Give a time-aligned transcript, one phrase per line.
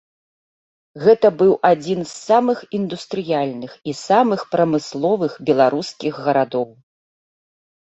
[1.03, 6.67] Гэта быў адзін з самых індустрыяльных і самых прамысловых беларускіх гарадоў.